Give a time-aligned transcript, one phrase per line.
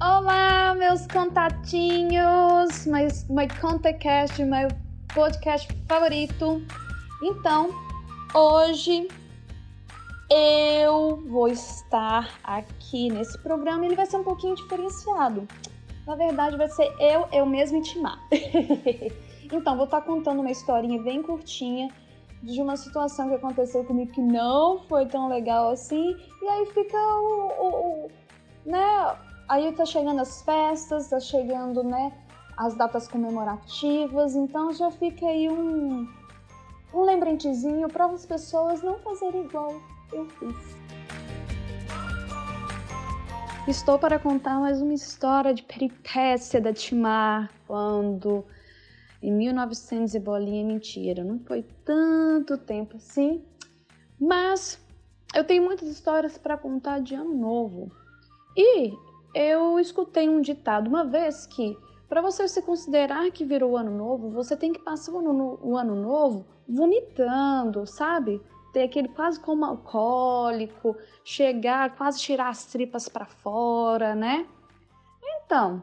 [0.00, 4.68] Olá, meus contatinhos, mas meu contacast, meu
[5.12, 6.62] podcast favorito.
[7.20, 7.70] Então,
[8.32, 9.08] hoje
[10.30, 15.48] eu vou estar aqui nesse programa e ele vai ser um pouquinho diferenciado.
[16.06, 18.20] Na verdade, vai ser eu, eu mesmo intimar.
[19.52, 21.88] então, vou estar contando uma historinha bem curtinha
[22.40, 26.16] de uma situação que aconteceu comigo que não foi tão legal assim.
[26.40, 28.10] E aí fica o, o, o
[28.64, 29.16] né?
[29.48, 32.12] Aí tá chegando as festas, tá chegando, né?
[32.54, 36.06] As datas comemorativas, então já fica aí um,
[36.92, 39.80] um lembrantezinho para as pessoas não fazerem igual
[40.12, 40.76] eu fiz.
[43.66, 48.44] Estou para contar mais uma história de peripécia da Timar, quando
[49.22, 53.42] em 1900 e bolinha, mentira, não foi tanto tempo assim,
[54.20, 54.78] mas
[55.34, 57.90] eu tenho muitas histórias para contar de ano novo.
[58.54, 61.76] E eu escutei um ditado uma vez que
[62.08, 65.76] para você se considerar que virou ano novo, você tem que passar o ano, o
[65.76, 68.40] ano novo vomitando, sabe?
[68.72, 74.46] Ter aquele quase como alcoólico, chegar, quase tirar as tripas para fora, né?
[75.22, 75.82] Então,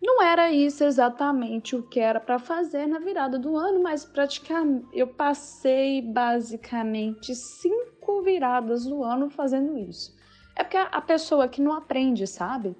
[0.00, 4.86] não era isso exatamente o que era para fazer na virada do ano, mas praticamente
[4.94, 10.18] eu passei basicamente cinco viradas do ano fazendo isso.
[10.60, 12.76] É porque a pessoa que não aprende, sabe?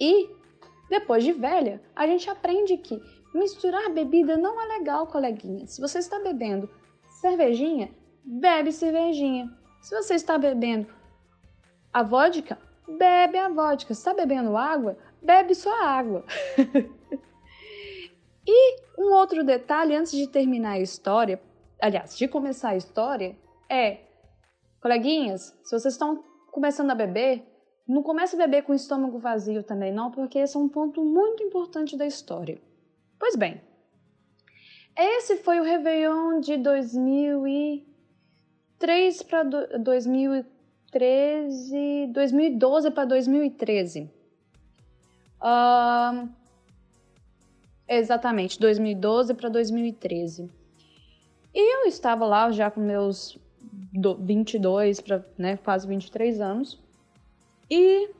[0.00, 0.28] E
[0.90, 3.00] depois de velha, a gente aprende que
[3.32, 5.64] misturar bebida não é legal, coleguinha.
[5.68, 6.68] Se você está bebendo
[7.20, 7.94] cervejinha,
[8.24, 9.48] bebe cervejinha.
[9.80, 10.88] Se você está bebendo
[11.92, 12.58] a vodka,
[12.98, 13.94] bebe a vodka.
[13.94, 16.24] Se está bebendo água, bebe só água.
[18.44, 21.40] e um outro detalhe antes de terminar a história,
[21.80, 23.36] aliás, de começar a história,
[23.70, 24.00] é,
[24.80, 27.42] coleguinhas, se vocês estão começando a beber,
[27.88, 31.02] não comece a beber com o estômago vazio também, não, porque esse é um ponto
[31.02, 32.60] muito importante da história.
[33.18, 33.60] Pois bem,
[34.96, 44.10] esse foi o Réveillon de 2003 para 2013, 2012 para 2013.
[45.40, 46.28] Uh,
[47.88, 50.50] exatamente, 2012 para 2013.
[51.54, 53.38] E eu estava lá já com meus
[53.92, 56.78] 22 para né, quase 23 anos.
[57.70, 58.10] E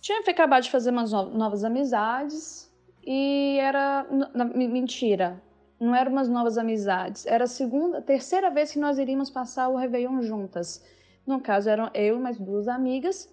[0.00, 2.70] tinha acabado de fazer umas novas amizades.
[3.04, 4.06] E era.
[4.54, 5.40] Mentira,
[5.80, 7.26] não eram umas novas amizades.
[7.26, 10.84] Era a segunda, terceira vez que nós iríamos passar o Réveillon juntas.
[11.26, 13.28] No caso, eram eu e mais duas amigas.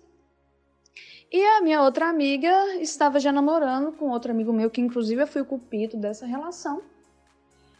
[1.31, 5.27] E a minha outra amiga estava já namorando com outro amigo meu, que inclusive eu
[5.27, 6.81] fui o cupido dessa relação.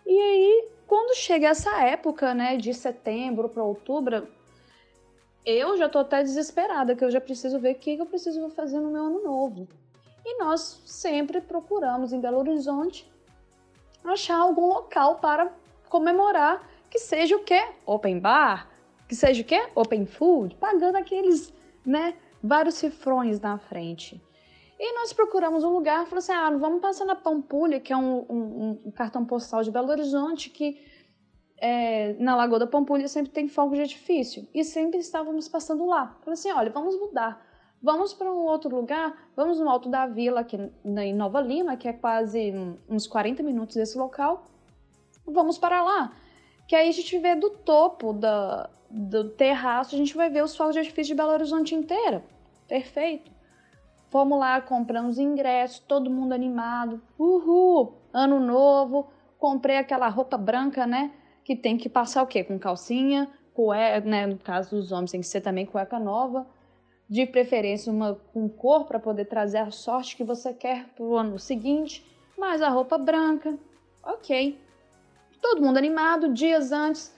[0.06, 4.28] E aí, quando chega essa época, né, de setembro para outubro,
[5.46, 8.80] eu já tô até desesperada, que eu já preciso ver o que eu preciso fazer
[8.80, 9.68] no meu ano novo.
[10.26, 13.12] E nós sempre procuramos em Belo Horizonte
[14.04, 15.52] achar algum local para
[15.90, 17.62] comemorar que seja o quê?
[17.86, 18.70] Open bar,
[19.08, 19.68] que seja o quê?
[19.76, 21.54] Open food, pagando aqueles,
[21.86, 24.22] né, vários cifrões na frente.
[24.78, 28.26] E nós procuramos um lugar, falou assim, ah, vamos passar na Pampulha, que é um,
[28.30, 30.78] um, um cartão postal de Belo Horizonte, que
[31.58, 34.48] é, na Lagoa da Pampulha sempre tem fogo de artifício.
[34.54, 36.18] E sempre estávamos passando lá.
[36.22, 37.46] Falei assim, olha, vamos mudar.
[37.82, 41.88] Vamos para um outro lugar, vamos no Alto da Vila, aqui em Nova Lima, que
[41.88, 42.52] é quase
[42.90, 44.48] uns 40 minutos desse local.
[45.26, 46.12] Vamos para lá.
[46.68, 50.56] Que aí a gente vê do topo da, do terraço, a gente vai ver os
[50.56, 52.26] fogos de artifício de Belo Horizonte inteira.
[52.68, 53.35] Perfeito.
[54.16, 57.02] Fomos lá, compramos ingressos, todo mundo animado.
[57.20, 57.98] Uhul!
[58.14, 59.12] Ano novo.
[59.38, 61.12] Comprei aquela roupa branca, né?
[61.44, 62.42] Que tem que passar o quê?
[62.42, 64.26] Com calcinha, cueca, né?
[64.26, 66.48] No caso dos homens, tem que ser também cueca nova.
[67.10, 71.18] De preferência, uma com cor para poder trazer a sorte que você quer para o
[71.18, 72.02] ano seguinte.
[72.38, 73.60] Mais a roupa branca.
[74.02, 74.58] Ok.
[75.42, 77.14] Todo mundo animado, dias antes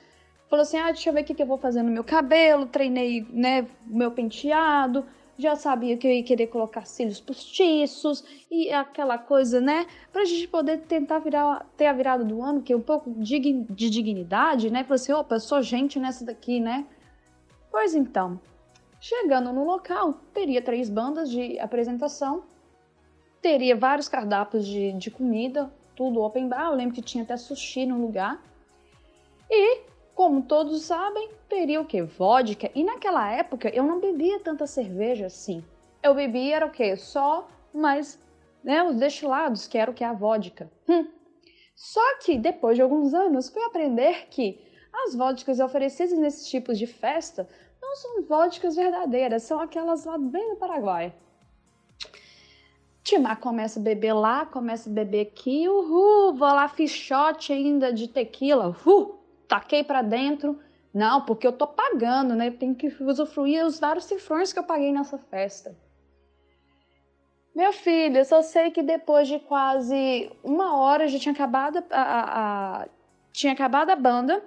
[0.49, 2.65] falou assim: ah, deixa eu ver o que, que eu vou fazer no meu cabelo,
[2.65, 5.05] treinei né, meu penteado,
[5.37, 9.85] já sabia que eu ia querer colocar cílios postiços e aquela coisa, né?
[10.11, 13.39] Pra gente poder tentar virar, ter a virada do ano, que é um pouco de,
[13.39, 14.83] de dignidade, né?
[14.83, 16.85] Falei assim: opa, eu sou gente nessa daqui, né?
[17.69, 18.39] Pois então,
[18.99, 22.43] chegando no local, teria três bandas de apresentação,
[23.41, 26.71] teria vários cardápios de, de comida, tudo open bar.
[26.71, 28.41] Eu lembro que tinha até sushi no lugar.
[29.49, 29.81] E
[30.17, 32.01] como todos sabem, teria o que?
[32.01, 32.71] Vodka.
[32.73, 35.63] E naquela época eu não bebia tanta cerveja assim.
[36.01, 36.95] Eu bebia era o que?
[36.95, 38.19] Só mais
[38.63, 40.03] né, os destilados, que era o que?
[40.03, 40.71] A vodka.
[40.89, 41.05] Hum.
[41.75, 44.59] Só que depois de alguns anos fui aprender que
[44.91, 47.47] as vodkas oferecidas nesses tipos de festa
[47.79, 51.13] não são vodkas verdadeiras, são aquelas lá bem do Paraguai.
[53.03, 57.93] Timar começa a beber lá, começa a beber aqui, uhul, vou lá, fiz shot ainda
[57.93, 60.59] de tequila, uhul, taquei pra dentro.
[60.93, 62.49] Não, porque eu tô pagando, né?
[62.51, 65.75] Tem que usufruir os vários cifrões que eu paguei nessa festa.
[67.55, 72.01] Meu filho, eu só sei que depois de quase uma hora já tinha acabado a,
[72.01, 72.87] a, a
[73.31, 74.43] tinha acabado a banda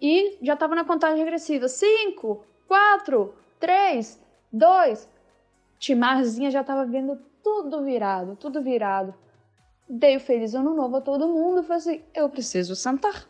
[0.00, 1.68] e já tava na contagem regressiva.
[1.68, 4.22] Cinco, quatro, três,
[4.52, 5.08] dois.
[5.78, 9.14] Timarzinha já tava vendo tudo virado, tudo virado.
[9.88, 11.62] Dei o feliz ano novo a todo mundo.
[11.62, 13.29] Falei assim: eu preciso sentar.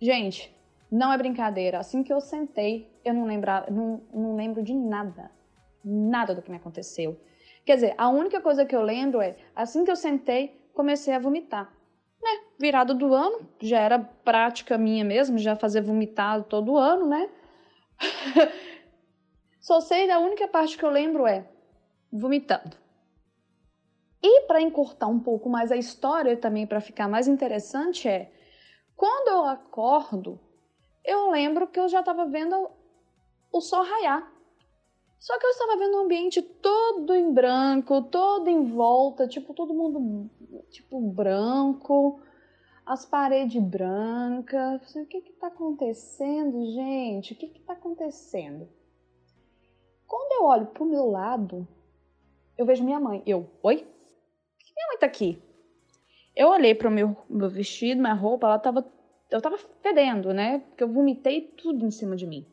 [0.00, 0.54] Gente,
[0.90, 1.78] não é brincadeira.
[1.78, 5.30] Assim que eu sentei, eu não, lembra, não, não lembro de nada.
[5.84, 7.20] Nada do que me aconteceu.
[7.64, 11.18] Quer dizer, a única coisa que eu lembro é, assim que eu sentei, comecei a
[11.18, 11.72] vomitar.
[12.22, 12.30] Né?
[12.58, 17.28] Virado do ano, já era prática minha mesmo, já fazer vomitado todo ano, né?
[19.60, 21.44] Só sei da única parte que eu lembro é
[22.12, 22.76] vomitando.
[24.22, 28.30] E para encurtar um pouco mais a história também para ficar mais interessante é
[28.96, 30.40] quando eu acordo,
[31.04, 32.70] eu lembro que eu já estava vendo
[33.52, 34.32] o sol raiar.
[35.18, 39.74] Só que eu estava vendo um ambiente todo em branco, todo em volta, tipo todo
[39.74, 40.30] mundo
[40.70, 42.20] tipo branco,
[42.84, 44.94] as paredes brancas.
[44.94, 47.32] O que está acontecendo, gente?
[47.32, 48.68] O que está acontecendo?
[50.06, 51.66] Quando eu olho para o meu lado,
[52.56, 53.22] eu vejo minha mãe.
[53.26, 53.78] Eu, oi?
[53.78, 55.42] Por que minha mãe tá aqui?
[56.36, 58.86] Eu olhei para o meu, meu vestido, minha roupa, ela tava.
[59.30, 60.58] Eu tava fedendo, né?
[60.68, 62.46] Porque eu vomitei tudo em cima de mim.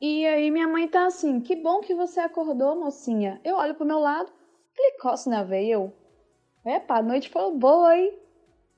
[0.00, 3.40] E aí minha mãe tá assim, que bom que você acordou, mocinha.
[3.42, 4.30] Eu olho pro meu lado,
[4.76, 5.74] glicose na veia.
[5.74, 5.92] Eu,
[6.64, 8.16] epa, a noite foi boa, hein?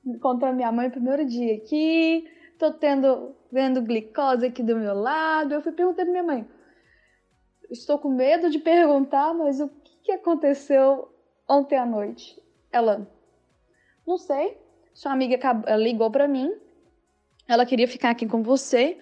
[0.03, 2.27] Encontrando minha mãe primeiro dia aqui,
[2.57, 5.53] tô tendo, vendo glicose aqui do meu lado.
[5.53, 6.49] Eu fui perguntando minha mãe,
[7.69, 9.69] estou com medo de perguntar, mas o
[10.01, 11.13] que aconteceu
[11.47, 12.41] ontem à noite?
[12.71, 13.07] Ela,
[14.05, 14.57] não sei.
[14.93, 15.37] Sua amiga
[15.77, 16.51] ligou para mim.
[17.47, 18.97] Ela queria ficar aqui com você,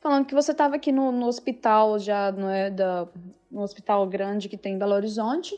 [0.00, 3.08] falando que você estava aqui no, no, hospital já, não é, da,
[3.50, 5.54] no hospital grande que tem em Belo Horizonte.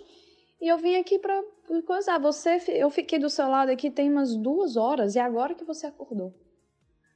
[0.60, 1.42] E eu vim aqui para
[1.86, 2.18] coisar.
[2.18, 5.64] Você, eu fiquei do seu lado aqui tem umas duas horas e é agora que
[5.64, 6.28] você acordou.
[6.28, 6.34] O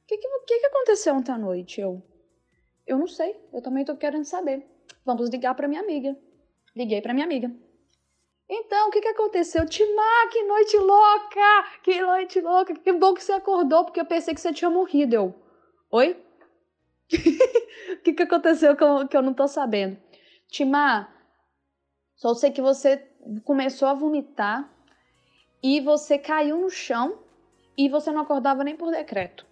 [0.07, 1.79] que, que, que aconteceu ontem à noite?
[1.79, 2.01] Eu,
[2.87, 3.39] eu não sei.
[3.53, 4.65] Eu também tô querendo saber.
[5.05, 6.17] Vamos ligar para minha amiga.
[6.75, 7.51] Liguei para minha amiga.
[8.49, 9.63] Então, o que, que aconteceu?
[9.67, 11.79] Timar, que noite louca!
[11.83, 12.73] Que noite louca!
[12.73, 15.15] Que bom que você acordou, porque eu pensei que você tinha morrido.
[15.15, 15.35] Eu,
[15.91, 16.17] oi?
[17.89, 19.97] O que, que aconteceu que eu, que eu não tô sabendo?
[20.47, 21.11] Timar,
[22.15, 22.97] só sei que você
[23.43, 24.71] começou a vomitar
[25.61, 27.17] e você caiu no chão
[27.75, 29.45] e você não acordava nem por decreto.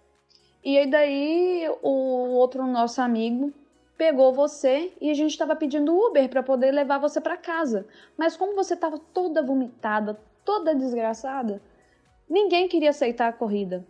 [0.64, 3.52] E aí daí o outro nosso amigo
[3.98, 7.86] pegou você e a gente estava pedindo Uber para poder levar você para casa.
[8.16, 11.60] Mas como você estava toda vomitada, toda desgraçada,
[12.30, 13.84] ninguém queria aceitar a corrida.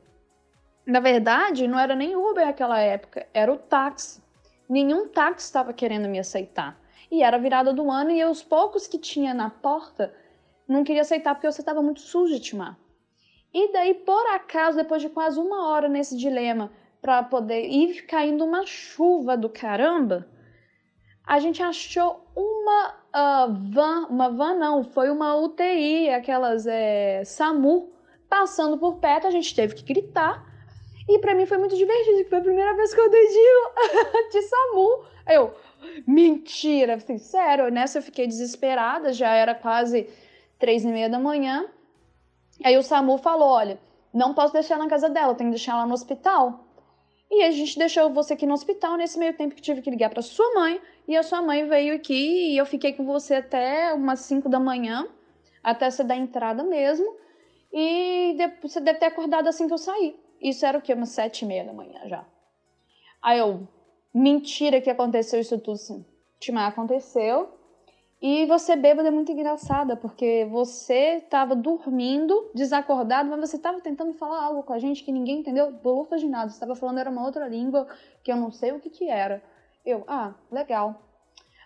[0.87, 4.23] Na verdade, não era nem Uber naquela época, era o táxi.
[4.67, 6.81] Nenhum táxi estava querendo me aceitar.
[7.11, 10.15] E era virada do ano e os poucos que tinha na porta
[10.67, 12.79] não queria aceitar porque você estava muito sujo, Timar.
[13.53, 16.71] E daí, por acaso, depois de quase uma hora nesse dilema,
[17.01, 20.27] para poder ir caindo uma chuva do caramba,
[21.27, 27.93] a gente achou uma uh, van, uma van não, foi uma UTI, aquelas é, SAMU,
[28.29, 30.47] passando por perto, a gente teve que gritar.
[31.09, 34.43] E para mim foi muito divertido, foi a primeira vez que eu dei de, de
[34.43, 35.05] SAMU.
[35.27, 35.55] Eu,
[36.07, 40.09] mentira, assim, sério, nessa eu fiquei desesperada, já era quase
[40.59, 41.67] três e meia da manhã.
[42.65, 43.79] Aí o SAMU falou, olha,
[44.13, 46.68] não posso deixar na casa dela, tenho que deixar ela no hospital.
[47.31, 48.97] E a gente deixou você aqui no hospital.
[48.97, 50.81] Nesse meio tempo que tive que ligar para sua mãe.
[51.07, 54.61] E a sua mãe veio aqui e eu fiquei com você até umas 5 da
[54.61, 55.07] manhã,
[55.63, 57.17] até você dar entrada mesmo.
[57.73, 60.17] E você deve ter acordado assim que eu saí.
[60.41, 60.95] Isso era o quê?
[60.95, 62.25] Umas sete e meia da manhã já.
[63.21, 63.67] Aí eu,
[64.15, 66.05] mentira que aconteceu isso tudo assim.
[66.39, 67.58] Timar aconteceu.
[68.21, 74.13] E você bêbada é muito engraçada, porque você estava dormindo, desacordado, mas você estava tentando
[74.13, 76.51] falar algo com a gente que ninguém entendeu, bolufas de nada.
[76.51, 77.87] Você estava falando era uma outra língua
[78.25, 79.41] que eu não sei o que que era.
[79.87, 81.01] Eu, ah, legal.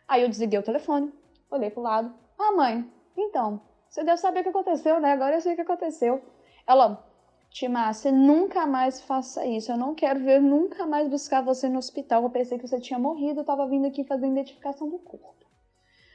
[0.06, 1.10] Aí eu desliguei o telefone,
[1.50, 2.12] olhei pro lado.
[2.38, 5.12] Ah, mãe, então, você deve saber o que aconteceu, né?
[5.12, 6.20] Agora eu sei o que aconteceu.
[6.66, 7.02] Ela,
[7.48, 9.72] Timar, você nunca mais faça isso.
[9.72, 12.22] Eu não quero ver nunca mais buscar você no hospital.
[12.22, 15.51] Eu pensei que você tinha morrido, eu tava vindo aqui fazer identificação do corpo.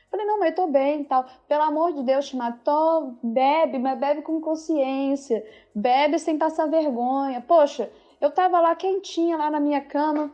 [0.10, 1.26] Falei, não, mas eu tô bem e tal.
[1.48, 5.46] Pelo amor de Deus, Timar, tô, bebe, mas bebe com consciência.
[5.76, 7.42] Bebe sem passar vergonha.
[7.42, 10.32] Poxa, eu tava lá quentinha, lá na minha cama.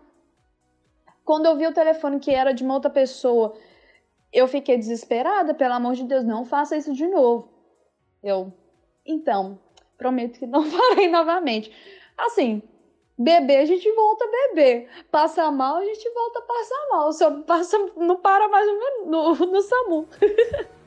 [1.25, 3.55] Quando eu vi o telefone que era de uma outra pessoa,
[4.31, 7.49] eu fiquei desesperada, pelo amor de Deus, não faça isso de novo.
[8.21, 8.53] Eu,
[9.05, 9.59] então,
[9.97, 11.71] prometo que não farei novamente.
[12.17, 12.61] Assim,
[13.23, 14.89] beber, a gente volta a beber.
[15.09, 17.13] Passar mal, a gente volta a passar mal.
[17.13, 18.67] Só passa, não para mais
[19.05, 20.07] no, no SAMU.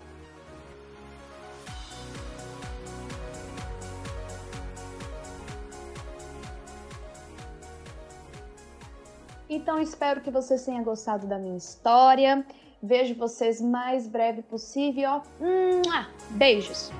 [9.48, 12.44] Então espero que vocês tenham gostado da minha história.
[12.82, 15.22] Vejo vocês mais breve possível.
[16.30, 16.90] Beijos!